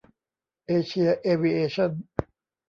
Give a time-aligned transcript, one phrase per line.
[0.67, 1.91] เอเชีย เอวิเอชั่น